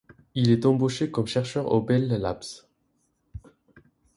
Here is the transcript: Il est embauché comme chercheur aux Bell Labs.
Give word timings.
Il 0.33 0.49
est 0.49 0.65
embauché 0.65 1.11
comme 1.11 1.27
chercheur 1.27 1.71
aux 1.71 1.79
Bell 1.83 2.07
Labs. 2.07 2.65